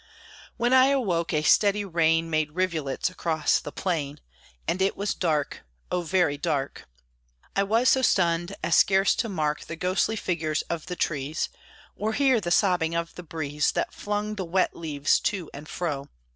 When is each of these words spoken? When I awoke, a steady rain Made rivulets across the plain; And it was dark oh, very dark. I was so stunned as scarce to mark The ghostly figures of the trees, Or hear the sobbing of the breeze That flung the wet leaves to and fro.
When 0.57 0.73
I 0.73 0.87
awoke, 0.87 1.31
a 1.31 1.43
steady 1.43 1.85
rain 1.85 2.27
Made 2.31 2.53
rivulets 2.53 3.07
across 3.11 3.59
the 3.59 3.71
plain; 3.71 4.19
And 4.67 4.81
it 4.81 4.97
was 4.97 5.13
dark 5.13 5.63
oh, 5.91 6.01
very 6.01 6.39
dark. 6.39 6.87
I 7.55 7.61
was 7.61 7.89
so 7.89 8.01
stunned 8.01 8.55
as 8.63 8.75
scarce 8.75 9.13
to 9.17 9.29
mark 9.29 9.65
The 9.65 9.75
ghostly 9.75 10.15
figures 10.15 10.63
of 10.63 10.87
the 10.87 10.95
trees, 10.95 11.49
Or 11.95 12.13
hear 12.13 12.41
the 12.41 12.49
sobbing 12.49 12.95
of 12.95 13.13
the 13.13 13.21
breeze 13.21 13.73
That 13.73 13.93
flung 13.93 14.33
the 14.37 14.43
wet 14.45 14.75
leaves 14.75 15.19
to 15.19 15.51
and 15.53 15.69
fro. 15.69 16.07